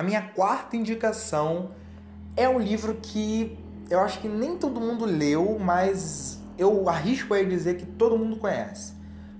A 0.00 0.02
minha 0.02 0.22
quarta 0.22 0.78
indicação 0.78 1.72
é 2.34 2.48
um 2.48 2.58
livro 2.58 2.96
que 3.02 3.58
eu 3.90 4.00
acho 4.00 4.18
que 4.18 4.28
nem 4.28 4.56
todo 4.56 4.80
mundo 4.80 5.04
leu, 5.04 5.58
mas 5.58 6.40
eu 6.56 6.88
arrisco 6.88 7.34
a 7.34 7.42
dizer 7.42 7.76
que 7.76 7.84
todo 7.84 8.16
mundo 8.16 8.36
conhece. 8.36 8.94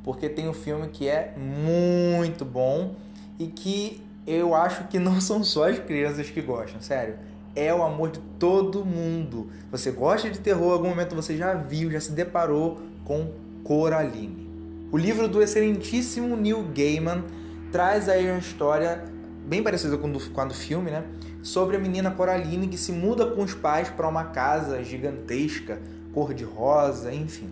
Porque 0.05 0.29
tem 0.29 0.51
um 0.51 0.53
filme 0.53 0.89
que 0.89 1.09
é 1.09 1.35
muito 1.35 2.45
bom 2.45 2.95
e 3.39 3.47
que 3.47 4.05
eu 4.27 4.55
acho 4.55 4.85
que 4.89 4.99
não 4.99 5.19
são 5.23 5.43
só 5.43 5.67
as 5.67 5.79
crianças 5.79 6.29
que 6.29 6.43
gostam, 6.43 6.79
sério. 6.83 7.17
É 7.57 7.73
o 7.73 7.83
amor 7.83 8.11
de 8.11 8.21
todo 8.39 8.85
mundo. 8.85 9.49
Você 9.71 9.91
gosta 9.91 10.29
de 10.29 10.41
terror, 10.41 10.73
em 10.73 10.73
algum 10.73 10.89
momento 10.91 11.17
você 11.17 11.39
já 11.39 11.55
viu, 11.55 11.91
já 11.91 12.01
se 12.01 12.13
deparou 12.13 12.83
com 13.07 13.33
Coraline. 13.65 14.47
O 14.93 14.99
livro 14.99 15.27
do 15.27 15.41
excelentíssimo 15.41 16.37
Neil 16.37 16.63
Gaiman 16.65 17.25
traz 17.73 18.11
aí 18.11 18.29
uma 18.29 18.39
história 18.39 19.09
bem 19.51 19.65
parecida 19.65 19.99
com, 19.99 20.13
com 20.13 20.41
a 20.41 20.45
do 20.45 20.55
filme, 20.55 20.93
né? 20.93 21.03
Sobre 21.43 21.77
a 21.77 21.81
menina 21.81 22.13
Coraline 22.13 22.69
que 22.69 22.79
se 22.79 22.93
muda 22.93 23.27
com 23.27 23.43
os 23.43 23.53
pais 23.53 23.91
para 23.91 24.07
uma 24.07 24.27
casa 24.27 24.85
gigantesca, 24.85 25.83
cor 26.15 26.33
de 26.33 26.45
rosa, 26.45 27.13
enfim. 27.13 27.51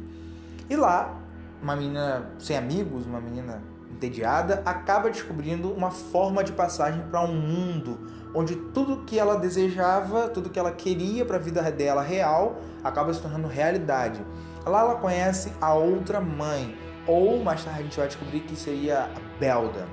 E 0.70 0.76
lá, 0.76 1.20
uma 1.60 1.74
menina 1.74 2.30
sem 2.38 2.56
amigos, 2.56 3.04
uma 3.04 3.20
menina 3.20 3.60
entediada, 3.90 4.62
acaba 4.64 5.10
descobrindo 5.10 5.72
uma 5.72 5.90
forma 5.90 6.44
de 6.44 6.52
passagem 6.52 7.02
para 7.10 7.20
um 7.20 7.34
mundo 7.34 7.98
onde 8.32 8.54
tudo 8.54 9.04
que 9.04 9.18
ela 9.18 9.36
desejava, 9.36 10.28
tudo 10.28 10.50
que 10.50 10.58
ela 10.58 10.70
queria 10.70 11.24
para 11.24 11.34
a 11.34 11.40
vida 11.40 11.60
dela 11.72 12.02
real, 12.02 12.60
acaba 12.84 13.12
se 13.12 13.20
tornando 13.20 13.48
realidade. 13.48 14.20
Lá 14.64 14.82
ela 14.82 14.94
conhece 14.96 15.52
a 15.60 15.74
outra 15.74 16.20
mãe, 16.20 16.76
ou 17.08 17.42
mais 17.42 17.64
tarde 17.64 17.80
a 17.80 17.82
gente 17.82 17.98
vai 17.98 18.06
descobrir 18.06 18.40
que 18.40 18.54
seria 18.54 19.04
a 19.04 19.40
Belda, 19.40 19.88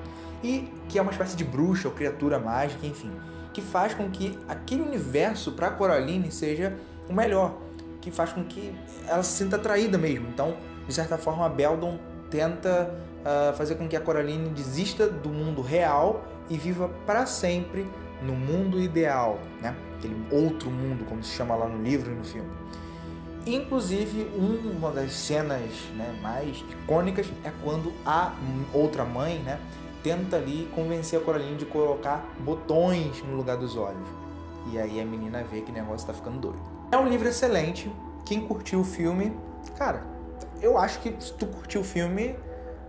e 0.45 0.71
que 0.87 0.99
é 0.99 1.01
uma 1.01 1.11
espécie 1.11 1.35
de 1.35 1.43
bruxa 1.43 1.87
ou 1.87 1.93
criatura 1.93 2.37
mágica, 2.37 2.85
enfim, 2.85 3.11
que 3.51 3.61
faz 3.61 3.95
com 3.95 4.11
que 4.11 4.37
aquele 4.47 4.83
universo 4.83 5.53
para 5.53 5.71
Coraline 5.71 6.31
seja 6.31 6.77
o 7.09 7.13
melhor, 7.13 7.57
que 7.99 8.11
faz 8.11 8.31
com 8.31 8.43
que 8.43 8.71
ela 9.07 9.23
se 9.23 9.43
sinta 9.43 9.55
atraída 9.55 9.97
mesmo. 9.97 10.27
Então, 10.29 10.55
de 10.87 10.93
certa 10.93 11.17
forma, 11.17 11.47
a 11.47 11.49
Beldon 11.49 11.97
tenta 12.29 12.93
uh, 13.21 13.57
fazer 13.57 13.73
com 13.73 13.87
que 13.87 13.95
a 13.95 13.99
Coraline 13.99 14.49
desista 14.49 15.07
do 15.07 15.29
mundo 15.29 15.63
real 15.63 16.23
e 16.47 16.57
viva 16.57 16.91
para 17.07 17.25
sempre 17.25 17.87
no 18.21 18.33
mundo 18.33 18.79
ideal, 18.79 19.39
né? 19.59 19.75
Aquele 19.97 20.15
outro 20.29 20.69
mundo, 20.69 21.05
como 21.05 21.23
se 21.23 21.31
chama 21.35 21.55
lá 21.55 21.67
no 21.67 21.81
livro 21.81 22.11
e 22.11 22.15
no 22.15 22.23
filme. 22.23 22.49
Inclusive, 23.47 24.27
uma 24.35 24.91
das 24.91 25.11
cenas 25.13 25.61
né, 25.95 26.19
mais 26.21 26.63
icônicas 26.69 27.27
é 27.43 27.51
quando 27.63 27.93
a 28.05 28.33
outra 28.73 29.05
mãe 29.05 29.37
né, 29.39 29.59
tenta 30.05 30.35
ali 30.35 30.69
convencer 30.75 31.19
a 31.19 31.23
Coraline 31.23 31.55
de 31.55 31.65
colocar 31.65 32.23
botões 32.37 33.23
no 33.23 33.35
lugar 33.35 33.57
dos 33.57 33.75
olhos. 33.75 34.07
E 34.71 34.77
aí 34.77 35.01
a 35.01 35.05
menina 35.05 35.43
vê 35.43 35.61
que 35.61 35.71
o 35.71 35.73
negócio 35.73 36.05
tá 36.05 36.13
ficando 36.13 36.37
doido. 36.37 36.59
É 36.91 36.97
um 36.97 37.09
livro 37.09 37.27
excelente. 37.27 37.91
Quem 38.23 38.41
curtiu 38.41 38.81
o 38.81 38.83
filme, 38.83 39.35
cara, 39.75 40.03
eu 40.61 40.77
acho 40.77 40.99
que 40.99 41.15
se 41.19 41.33
tu 41.33 41.47
curtiu 41.47 41.81
o 41.81 41.83
filme, 41.83 42.35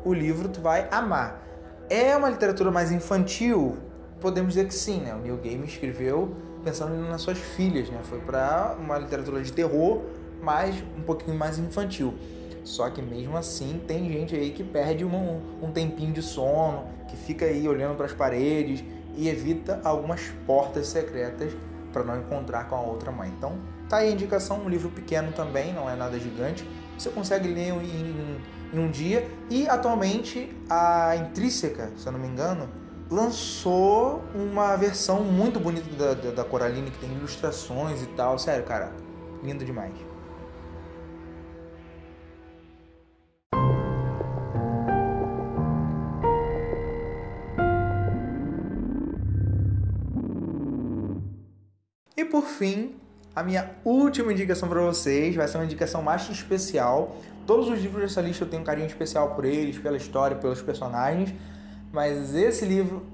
o 0.05 0.13
livro 0.13 0.47
tu 0.51 0.61
vai 0.61 0.89
amar. 0.91 1.43
É 1.89 2.15
uma 2.15 2.29
literatura 2.29 2.71
mais 2.71 2.93
infantil? 2.93 3.79
Podemos 4.21 4.53
dizer 4.53 4.69
que 4.69 4.75
sim, 4.75 5.01
né? 5.01 5.15
O 5.15 5.19
Neil 5.19 5.39
Gaiman 5.39 5.65
escreveu 5.65 6.37
pensando 6.63 6.95
nas 7.09 7.23
suas 7.23 7.39
filhas, 7.39 7.89
né? 7.89 8.01
Foi 8.03 8.19
para 8.19 8.77
uma 8.79 8.99
literatura 8.99 9.43
de 9.43 9.55
terror, 9.55 10.03
mas 10.43 10.75
um 10.99 11.03
pouquinho 11.03 11.39
mais 11.39 11.59
infantil. 11.59 12.13
Só 12.67 12.91
que 12.91 13.01
mesmo 13.01 13.37
assim 13.37 13.81
tem 13.87 14.13
gente 14.13 14.35
aí 14.35 14.51
que 14.51 14.65
perde 14.65 15.05
um, 15.05 15.41
um 15.63 15.71
tempinho 15.71 16.13
de 16.13 16.21
sono, 16.21 16.85
que 17.09 17.17
fica 17.17 17.45
aí 17.45 17.67
olhando 17.69 17.97
para 17.97 18.07
as 18.07 18.13
paredes 18.13 18.83
e 19.15 19.29
evita 19.29 19.81
algumas 19.85 20.21
portas 20.45 20.89
secretas 20.89 21.53
para 21.93 22.03
não 22.03 22.19
encontrar 22.19 22.69
com 22.69 22.75
a 22.75 22.81
outra 22.81 23.13
mãe. 23.13 23.33
Então 23.39 23.57
tá 23.89 23.99
aí 23.99 24.09
a 24.09 24.11
indicação, 24.11 24.59
um 24.65 24.69
livro 24.69 24.91
pequeno 24.91 25.31
também, 25.31 25.73
não 25.73 25.89
é 25.89 25.95
nada 25.95 26.19
gigante. 26.19 26.69
Você 26.99 27.09
consegue 27.09 27.47
ler 27.47 27.69
em, 27.69 28.41
em 28.75 28.79
um 28.81 28.91
dia. 28.91 29.29
E 29.49 29.69
atualmente 29.69 30.53
a 30.69 31.15
Intrínseca, 31.15 31.93
se 31.97 32.05
eu 32.05 32.13
não 32.13 32.19
me 32.19 32.27
engano, 32.27 32.69
lançou 33.09 34.25
uma 34.35 34.75
versão 34.75 35.23
muito 35.23 35.61
bonita 35.61 35.89
da, 35.97 36.15
da, 36.15 36.31
da 36.33 36.45
Coraline, 36.45 36.91
que 36.91 36.99
tem 36.99 37.13
ilustrações 37.13 38.03
e 38.03 38.07
tal. 38.07 38.37
Sério, 38.41 38.65
cara, 38.65 38.91
lindo 39.41 39.65
demais. 39.65 40.06
Por 52.47 52.53
fim, 52.53 52.95
a 53.35 53.43
minha 53.43 53.73
última 53.85 54.33
indicação 54.33 54.69
para 54.69 54.81
vocês 54.81 55.35
vai 55.35 55.49
ser 55.49 55.59
uma 55.59 55.65
indicação 55.65 56.01
mais 56.01 56.29
especial. 56.31 57.17
Todos 57.45 57.69
os 57.69 57.81
livros 57.81 58.03
dessa 58.03 58.21
lista 58.21 58.45
eu 58.45 58.49
tenho 58.49 58.63
um 58.63 58.65
carinho 58.65 58.87
especial 58.87 59.35
por 59.35 59.45
eles, 59.45 59.77
pela 59.79 59.97
história, 59.97 60.37
pelos 60.37 60.63
personagens, 60.63 61.35
mas 61.93 62.35
esse 62.35 62.65
livro 62.65 63.05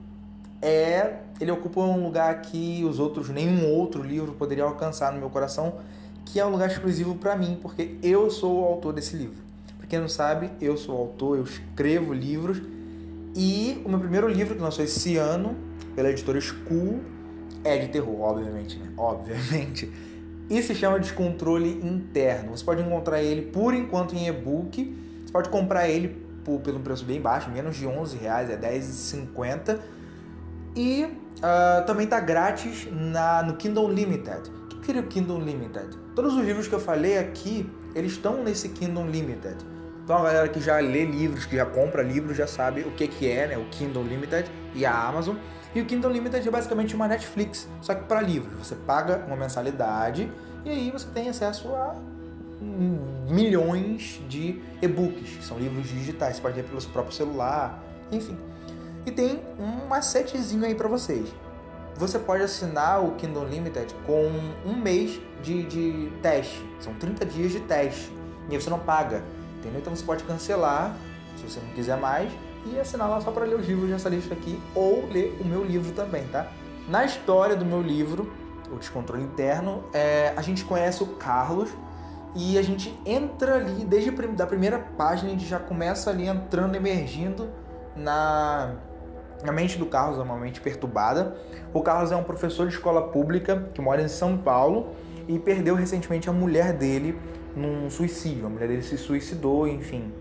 é, 0.61 1.17
ele 1.41 1.51
ocupa 1.51 1.81
um 1.81 2.05
lugar 2.05 2.43
que 2.43 2.85
os 2.85 2.99
outros 2.99 3.31
nenhum 3.31 3.67
outro 3.67 4.03
livro 4.03 4.33
poderia 4.33 4.65
alcançar 4.65 5.12
no 5.12 5.19
meu 5.19 5.31
coração, 5.31 5.79
que 6.27 6.39
é 6.39 6.45
um 6.45 6.51
lugar 6.51 6.71
exclusivo 6.71 7.15
para 7.15 7.35
mim, 7.35 7.59
porque 7.61 7.97
eu 8.03 8.31
sou 8.31 8.61
o 8.61 8.65
autor 8.65 8.93
desse 8.93 9.17
livro. 9.17 9.43
Para 9.79 9.87
quem 9.87 9.99
não 9.99 10.09
sabe, 10.09 10.51
eu 10.61 10.77
sou 10.77 10.97
autor, 10.97 11.39
eu 11.39 11.45
escrevo 11.45 12.12
livros 12.12 12.61
e 13.35 13.81
o 13.85 13.89
meu 13.89 13.99
primeiro 13.99 14.29
livro 14.29 14.55
que 14.55 14.61
lançou 14.61 14.85
esse 14.85 15.17
ano 15.17 15.57
pela 15.97 16.11
editora 16.11 16.41
School 16.41 17.01
é 17.64 17.78
de 17.78 17.88
terror, 17.88 18.21
obviamente, 18.21 18.78
né? 18.78 18.88
Obviamente. 18.97 19.90
E 20.50 20.62
se 20.62 20.75
chama 20.75 20.99
Descontrole 20.99 21.71
Interno. 21.83 22.57
Você 22.57 22.64
pode 22.64 22.83
encontrar 22.83 23.23
ele 23.23 23.42
por 23.42 23.75
enquanto 23.75 24.14
em 24.14 24.26
e-book. 24.26 24.97
Você 25.25 25.33
pode 25.33 25.49
comprar 25.49 25.88
ele 25.88 26.09
por, 26.45 26.61
pelo 26.61 26.81
preço 26.81 27.04
bem 27.04 27.21
baixo, 27.21 27.50
menos 27.50 27.76
de 27.76 27.87
11 27.87 28.16
reais, 28.19 28.50
é 28.50 28.57
10,50. 28.57 29.78
E 30.76 31.04
uh, 31.04 31.87
também 31.87 32.04
está 32.04 32.21
grátis 32.21 32.88
na, 32.90 33.42
no 33.42 33.57
Kindle 33.57 33.90
Limited. 33.90 34.50
O 34.50 34.81
que 34.81 34.87
seria 34.87 35.00
o 35.00 35.07
Kindle 35.07 35.38
Limited? 35.40 35.97
Todos 36.14 36.35
os 36.35 36.45
livros 36.45 36.69
que 36.69 36.75
eu 36.75 36.81
falei 36.81 37.19
aqui, 37.19 37.71
eles 37.95 38.12
estão 38.12 38.42
nesse 38.42 38.69
Kindle 38.71 39.07
Limited. 39.07 39.57
Então 40.04 40.16
a 40.16 40.23
galera 40.25 40.49
que 40.49 40.61
já 40.61 40.78
lê 40.81 41.04
livros, 41.04 41.47
que 41.47 41.57
já 41.57 41.64
compra 41.64 42.02
livros, 42.02 42.37
já 42.37 42.47
sabe 42.47 42.83
o 42.83 42.90
que, 42.90 43.07
que 43.07 43.31
é 43.31 43.47
né? 43.47 43.57
o 43.57 43.64
Kindle 43.66 44.02
Limited 44.02 44.50
e 44.75 44.85
a 44.85 44.92
Amazon. 44.92 45.37
E 45.75 45.81
o 45.81 45.87
Kindle 45.87 46.11
Unlimited 46.11 46.47
é 46.47 46.50
basicamente 46.50 46.95
uma 46.95 47.09
Netflix, 47.09 47.69
só 47.81 47.95
que 47.95 48.05
para 48.05 48.21
livros. 48.21 48.52
Você 48.59 48.75
paga 48.75 49.25
uma 49.26 49.37
mensalidade 49.37 50.31
e 50.64 50.71
aí 50.71 50.91
você 50.91 51.07
tem 51.09 51.29
acesso 51.29 51.69
a 51.69 51.95
milhões 53.29 54.21
de 54.29 54.61
e-books, 54.81 55.37
que 55.37 55.45
são 55.45 55.59
livros 55.59 55.88
digitais, 55.88 56.37
você 56.37 56.43
pode 56.43 56.57
ler 56.57 56.64
pelo 56.64 56.81
seu 56.81 56.91
próprio 56.91 57.14
celular, 57.14 57.83
enfim. 58.11 58.38
E 59.05 59.11
tem 59.11 59.41
um 59.59 59.87
macetezinho 59.88 60.64
aí 60.64 60.75
para 60.75 60.87
vocês. 60.87 61.29
Você 61.97 62.19
pode 62.19 62.43
assinar 62.43 63.05
o 63.05 63.12
Kindle 63.12 63.43
Unlimited 63.43 63.95
com 64.07 64.31
um 64.64 64.76
mês 64.76 65.21
de, 65.43 65.64
de 65.64 66.12
teste. 66.23 66.64
São 66.81 66.95
30 66.95 67.26
dias 67.26 67.52
de 67.52 67.61
teste. 67.61 68.12
E 68.49 68.55
aí 68.55 68.61
você 68.61 68.71
não 68.71 68.79
paga. 68.79 69.23
Entendeu? 69.59 69.81
Então 69.81 69.95
você 69.95 70.05
pode 70.05 70.25
cancelar 70.25 70.95
se 71.37 71.43
você 71.43 71.61
não 71.61 71.69
quiser 71.75 71.97
mais 71.97 72.31
e 72.66 72.78
assinar 72.78 73.21
só 73.23 73.31
para 73.31 73.45
ler 73.45 73.57
os 73.57 73.66
livros 73.66 73.90
dessa 73.90 74.09
lista 74.09 74.35
aqui 74.35 74.61
ou 74.75 75.07
ler 75.07 75.37
o 75.40 75.45
meu 75.45 75.64
livro 75.64 75.92
também, 75.92 76.25
tá? 76.28 76.47
Na 76.88 77.04
história 77.04 77.57
do 77.57 77.64
meu 77.64 77.81
livro, 77.81 78.33
O 78.71 78.76
Descontrole 78.76 79.23
Interno, 79.23 79.85
é, 79.92 80.33
a 80.37 80.42
gente 80.42 80.64
conhece 80.64 81.02
o 81.02 81.07
Carlos 81.07 81.71
e 82.35 82.59
a 82.59 82.62
gente 82.62 82.99
entra 83.04 83.57
ali, 83.57 83.85
desde 83.85 84.11
a 84.11 84.47
primeira 84.47 84.78
página, 84.78 85.28
a 85.28 85.33
gente 85.33 85.47
já 85.47 85.59
começa 85.59 86.11
ali 86.11 86.26
entrando, 86.26 86.75
emergindo 86.75 87.50
na, 87.95 88.75
na 89.45 89.52
mente 89.52 89.76
do 89.78 89.87
Carlos, 89.87 90.19
é 90.19 90.23
uma 90.23 90.37
mente 90.37 90.61
perturbada. 90.61 91.37
O 91.75 91.83
Carlos 91.83 92.11
é 92.11 92.16
um 92.16 92.25
professor 92.25 92.66
de 92.66 92.75
escola 92.75 93.09
pública 93.09 93.69
que 93.75 93.81
mora 93.81 94.02
em 94.02 94.09
São 94.09 94.38
Paulo 94.38 94.90
e 95.28 95.38
perdeu 95.38 95.75
recentemente 95.75 96.28
a 96.28 96.33
mulher 96.33 96.73
dele 96.73 97.19
num 97.54 97.90
suicídio. 97.90 98.47
A 98.47 98.49
mulher 98.49 98.69
dele 98.69 98.83
se 98.83 98.97
suicidou, 98.97 99.69
enfim 99.69 100.12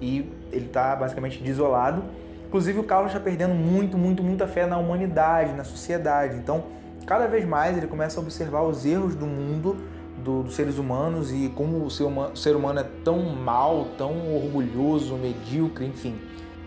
e 0.00 0.30
ele 0.52 0.66
está 0.66 0.94
basicamente 0.96 1.42
desolado. 1.42 2.02
Inclusive 2.46 2.78
o 2.78 2.84
Carlos 2.84 3.12
está 3.12 3.20
perdendo 3.20 3.54
muito, 3.54 3.98
muito, 3.98 4.22
muita 4.22 4.46
fé 4.46 4.66
na 4.66 4.78
humanidade, 4.78 5.52
na 5.52 5.64
sociedade. 5.64 6.36
Então, 6.36 6.64
cada 7.06 7.26
vez 7.26 7.44
mais 7.44 7.76
ele 7.76 7.86
começa 7.86 8.20
a 8.20 8.22
observar 8.22 8.62
os 8.62 8.86
erros 8.86 9.14
do 9.14 9.26
mundo, 9.26 9.76
do, 10.22 10.42
dos 10.42 10.54
seres 10.54 10.78
humanos 10.78 11.32
e 11.32 11.48
como 11.54 11.84
o 11.84 11.90
ser, 11.90 12.04
humano, 12.04 12.32
o 12.32 12.36
ser 12.36 12.56
humano 12.56 12.80
é 12.80 12.86
tão 13.04 13.18
mal, 13.20 13.88
tão 13.98 14.34
orgulhoso, 14.34 15.16
medíocre, 15.16 15.86
enfim. 15.86 16.18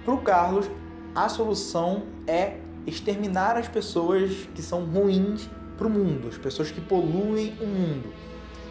Para 0.05 0.13
o 0.13 0.17
Carlos, 0.19 0.69
a 1.15 1.27
solução 1.27 2.03
é 2.27 2.57
exterminar 2.85 3.57
as 3.57 3.67
pessoas 3.67 4.47
que 4.53 4.61
são 4.61 4.85
ruins 4.85 5.49
para 5.77 5.87
o 5.87 5.89
mundo, 5.89 6.27
as 6.27 6.37
pessoas 6.37 6.71
que 6.71 6.81
poluem 6.81 7.55
o 7.61 7.65
mundo. 7.65 8.09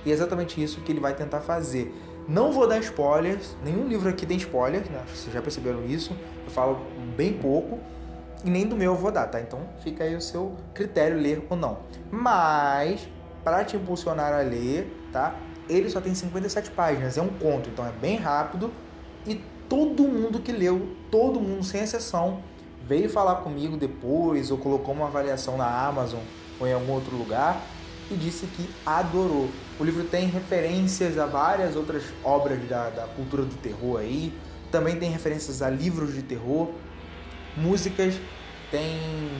E 0.04 0.10
é 0.10 0.12
exatamente 0.14 0.62
isso 0.62 0.80
que 0.80 0.92
ele 0.92 1.00
vai 1.00 1.14
tentar 1.14 1.40
fazer. 1.40 1.94
Não 2.28 2.52
vou 2.52 2.66
dar 2.68 2.78
spoilers, 2.80 3.56
nenhum 3.64 3.88
livro 3.88 4.06
aqui 4.06 4.26
tem 4.26 4.37
spoilers, 4.37 4.87
né? 4.90 5.02
Vocês 5.08 5.32
já 5.32 5.40
perceberam 5.40 5.82
isso. 5.87 6.14
Eu 6.44 6.50
falo 6.50 6.78
bem 7.16 7.32
pouco. 7.32 7.78
E 8.44 8.50
nem 8.50 8.66
do 8.66 8.76
meu 8.76 8.92
eu 8.92 8.99
vou 8.99 9.11
dar, 9.11 9.26
tá? 9.26 9.40
Então 9.40 9.61
fica 9.82 10.04
aí 10.04 10.14
o 10.14 10.20
seu 10.20 10.54
critério 10.75 11.18
ler 11.18 11.47
ou 11.49 11.56
não. 11.56 11.78
Mas 12.11 13.08
para 13.42 13.64
te 13.64 13.76
impulsionar 13.76 14.35
a 14.35 14.42
ler, 14.42 14.94
tá? 15.11 15.35
Ele 15.70 15.88
só 15.88 16.02
tem 16.02 16.14
57 16.14 16.70
páginas, 16.73 17.16
é 17.16 17.23
um 17.23 17.28
conto, 17.28 17.70
então 17.70 17.87
é 17.87 17.92
bem 17.92 18.16
rápido 18.16 18.70
e 19.26 19.42
todo 19.68 20.02
mundo 20.04 20.38
que 20.40 20.52
leu, 20.52 20.97
todo 21.11 21.40
mundo 21.40 21.64
sem 21.64 21.82
exceção, 21.82 22.42
veio 22.82 23.08
falar 23.08 23.37
comigo 23.37 23.76
depois 23.76 24.50
ou 24.50 24.58
colocou 24.58 24.94
uma 24.94 25.06
avaliação 25.06 25.56
na 25.56 25.66
Amazon 25.66 26.20
ou 26.61 26.66
em 26.66 26.73
algum 26.75 26.92
outro 26.92 27.16
lugar 27.16 27.61
e 28.11 28.14
disse 28.14 28.47
que 28.47 28.68
adorou. 28.85 29.49
O 29.78 29.85
livro 29.85 30.04
tem 30.04 30.26
referências 30.26 31.18
a 31.18 31.26
várias 31.26 31.76
outras 31.76 32.02
obras 32.25 32.58
da, 32.68 32.90
da 32.90 33.06
cultura 33.06 33.44
do 33.44 33.54
terror 33.56 34.00
aí, 34.00 34.32
também 34.73 34.97
tem 34.97 35.08
referências 35.11 35.62
a 35.62 35.70
livros 35.70 36.14
de 36.14 36.23
terror, 36.23 36.70
músicas, 37.56 38.14
tem 38.73 38.99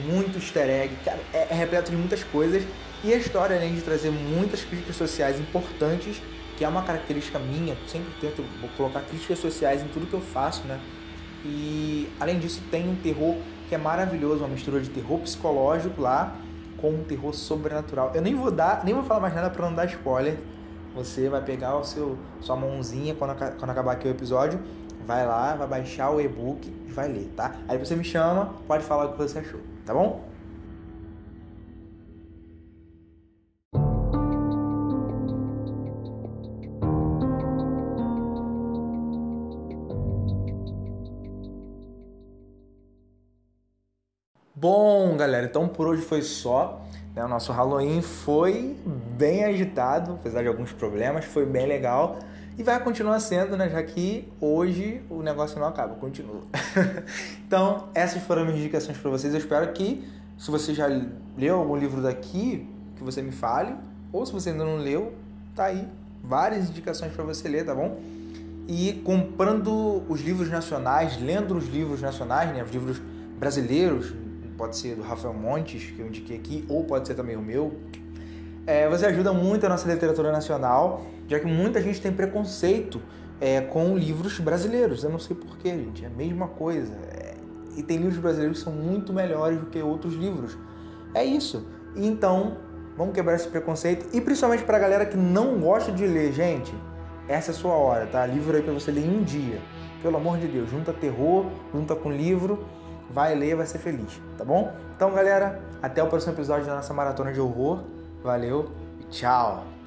muito 0.09 0.37
easter 0.37 0.69
egg, 0.69 0.95
cara, 1.03 1.19
é, 1.33 1.47
é 1.51 1.53
repleto 1.53 1.91
de 1.91 1.97
muitas 1.97 2.23
coisas. 2.23 2.63
E 3.03 3.13
a 3.13 3.17
história, 3.17 3.55
além 3.55 3.75
de 3.75 3.81
trazer 3.81 4.11
muitas 4.11 4.63
críticas 4.63 4.95
sociais 4.95 5.39
importantes, 5.39 6.21
que 6.57 6.63
é 6.63 6.67
uma 6.67 6.83
característica 6.83 7.37
minha, 7.37 7.77
sempre 7.87 8.09
tento 8.19 8.43
colocar 8.75 9.01
críticas 9.01 9.39
sociais 9.39 9.81
em 9.81 9.87
tudo 9.87 10.07
que 10.07 10.13
eu 10.13 10.21
faço, 10.21 10.63
né? 10.63 10.79
E 11.45 12.09
além 12.19 12.39
disso, 12.39 12.61
tem 12.71 12.89
um 12.89 12.95
terror 12.95 13.35
que 13.67 13.75
é 13.75 13.77
maravilhoso, 13.77 14.39
uma 14.39 14.49
mistura 14.49 14.79
de 14.81 14.89
terror 14.89 15.19
psicológico 15.19 16.01
lá 16.01 16.35
com 16.81 16.89
um 16.89 17.03
terror 17.03 17.33
sobrenatural. 17.33 18.11
Eu 18.13 18.21
nem 18.21 18.35
vou 18.35 18.51
dar, 18.51 18.83
nem 18.83 18.93
vou 18.93 19.03
falar 19.03 19.19
mais 19.19 19.35
nada 19.35 19.49
para 19.49 19.65
não 19.65 19.75
dar 19.75 19.85
spoiler. 19.85 20.37
Você 20.95 21.29
vai 21.29 21.41
pegar 21.41 21.77
o 21.77 21.83
seu 21.83 22.17
sua 22.41 22.55
mãozinha 22.55 23.15
quando, 23.15 23.35
quando 23.57 23.69
acabar 23.69 23.93
aqui 23.93 24.07
o 24.07 24.11
episódio, 24.11 24.59
vai 25.05 25.25
lá, 25.25 25.55
vai 25.55 25.67
baixar 25.67 26.09
o 26.11 26.19
e-book 26.19 26.67
e 26.87 26.91
vai 26.91 27.07
ler, 27.07 27.31
tá? 27.35 27.55
Aí 27.67 27.77
você 27.77 27.95
me 27.95 28.03
chama, 28.03 28.53
pode 28.67 28.83
falar 28.83 29.05
o 29.05 29.11
que 29.13 29.17
você 29.17 29.39
achou, 29.39 29.59
tá 29.85 29.93
bom? 29.93 30.28
Galera, 45.19 45.45
então 45.45 45.67
por 45.67 45.87
hoje 45.87 46.01
foi 46.01 46.21
só. 46.21 46.81
Né? 47.15 47.23
O 47.23 47.27
nosso 47.27 47.51
Halloween 47.51 48.01
foi 48.01 48.75
bem 49.17 49.43
agitado, 49.43 50.13
apesar 50.13 50.41
de 50.41 50.47
alguns 50.47 50.71
problemas, 50.71 51.25
foi 51.25 51.45
bem 51.45 51.67
legal. 51.67 52.19
E 52.57 52.63
vai 52.63 52.77
continuar 52.83 53.19
sendo, 53.21 53.55
né? 53.55 53.69
Já 53.69 53.81
que 53.81 54.27
hoje 54.41 55.01
o 55.09 55.21
negócio 55.21 55.57
não 55.57 55.67
acaba, 55.67 55.95
continua. 55.95 56.41
então, 57.47 57.87
essas 57.93 58.21
foram 58.23 58.41
as 58.41 58.47
minhas 58.49 58.61
indicações 58.61 58.97
para 58.97 59.09
vocês. 59.09 59.33
Eu 59.33 59.39
espero 59.39 59.71
que, 59.71 60.05
se 60.37 60.51
você 60.51 60.73
já 60.73 60.85
leu 61.37 61.55
algum 61.55 61.77
livro 61.77 62.01
daqui, 62.01 62.67
que 62.97 63.03
você 63.03 63.21
me 63.21 63.31
fale. 63.31 63.73
Ou 64.11 64.25
se 64.25 64.33
você 64.33 64.49
ainda 64.49 64.65
não 64.65 64.75
leu, 64.75 65.13
tá 65.55 65.65
aí. 65.65 65.87
Várias 66.21 66.69
indicações 66.69 67.13
para 67.13 67.23
você 67.23 67.47
ler, 67.47 67.65
tá 67.65 67.73
bom? 67.73 67.97
E 68.67 69.01
comprando 69.05 70.03
os 70.09 70.19
livros 70.19 70.49
nacionais, 70.49 71.17
lendo 71.21 71.55
os 71.55 71.65
livros 71.67 72.01
nacionais, 72.01 72.53
né? 72.53 72.61
Os 72.61 72.71
livros 72.71 73.01
brasileiros, 73.39 74.13
pode 74.59 74.75
ser 74.75 74.93
do 74.93 75.01
Rafael 75.01 75.33
Montes, 75.33 75.89
que 75.95 76.01
eu 76.01 76.07
indiquei 76.07 76.35
aqui, 76.35 76.65
ou 76.67 76.83
pode 76.83 77.07
ser 77.07 77.15
também 77.15 77.37
o 77.37 77.41
meu. 77.41 77.75
É, 78.67 78.89
você 78.89 79.05
ajuda 79.05 79.31
muito 79.31 79.65
a 79.65 79.69
nossa 79.69 79.89
literatura 79.91 80.33
nacional, 80.33 81.05
já 81.29 81.39
que 81.39 81.45
muita 81.45 81.81
gente 81.81 82.01
tem 82.01 82.11
preconceito 82.11 83.01
é, 83.39 83.61
com 83.61 83.97
livros 83.97 84.37
brasileiros. 84.37 85.01
Eu 85.05 85.11
não 85.11 85.17
sei 85.17 85.33
porquê, 85.33 85.69
gente, 85.69 86.03
é 86.03 86.07
a 86.07 86.11
mesma 86.11 86.49
coisa. 86.49 86.93
É, 87.09 87.35
e 87.77 87.81
tem 87.81 87.97
livros 87.97 88.17
brasileiros 88.17 88.57
que 88.57 88.63
são 88.65 88.73
muito 88.73 89.13
melhores 89.13 89.57
do 89.57 89.67
que 89.67 89.81
outros 89.81 90.13
livros. 90.13 90.57
É 91.13 91.23
isso. 91.23 91.65
Então, 91.95 92.57
vamos 92.97 93.13
quebrar 93.13 93.35
esse 93.35 93.47
preconceito. 93.47 94.07
E 94.13 94.19
principalmente 94.19 94.63
para 94.63 94.75
a 94.75 94.79
galera 94.81 95.05
que 95.05 95.15
não 95.15 95.57
gosta 95.57 95.89
de 95.89 96.05
ler, 96.05 96.33
gente, 96.33 96.73
essa 97.29 97.51
é 97.51 97.53
a 97.53 97.57
sua 97.57 97.73
hora, 97.73 98.05
tá? 98.07 98.25
Livro 98.25 98.57
aí 98.57 98.61
para 98.61 98.73
você 98.73 98.91
ler 98.91 99.05
em 99.05 99.19
um 99.19 99.23
dia. 99.23 99.61
Pelo 100.03 100.17
amor 100.17 100.37
de 100.37 100.47
Deus, 100.47 100.69
junta 100.69 100.91
terror, 100.91 101.45
junta 101.73 101.95
com 101.95 102.11
livro 102.11 102.65
vai 103.09 103.35
ler, 103.35 103.55
vai 103.55 103.65
ser 103.65 103.79
feliz, 103.79 104.21
tá 104.37 104.45
bom? 104.45 104.73
Então, 104.95 105.11
galera, 105.13 105.59
até 105.81 106.03
o 106.03 106.07
próximo 106.07 106.33
episódio 106.33 106.65
da 106.65 106.75
nossa 106.75 106.93
maratona 106.93 107.31
de 107.33 107.39
horror. 107.39 107.83
Valeu 108.23 108.69
e 108.99 109.03
tchau! 109.05 109.78